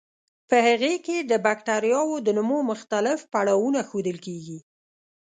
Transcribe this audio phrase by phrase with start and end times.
[0.49, 4.59] په هغې کې د بکټریاوو د نمو مختلف پړاوونه ښودل کیږي.